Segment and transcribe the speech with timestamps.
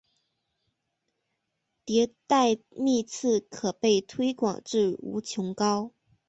[1.85, 5.93] 迭代幂次可被推广至无穷高。